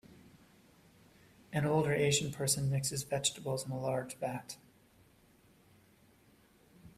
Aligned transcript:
An 1.53 1.63
older 1.63 1.93
Asian 1.93 2.31
person 2.31 2.71
mixes 2.71 3.03
vegetables 3.03 3.63
in 3.67 3.71
a 3.71 3.79
large 3.79 4.17
vat 4.17 4.57